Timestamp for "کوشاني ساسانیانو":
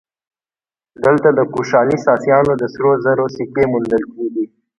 1.53-2.53